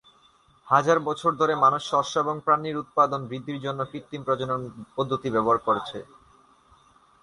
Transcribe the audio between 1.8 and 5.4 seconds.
শস্য এবং প্রাণীর উৎপাদন বৃদ্ধির জন্য কৃত্রিম প্রজনন পদ্ধতি